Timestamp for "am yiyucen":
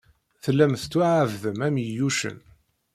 1.67-2.37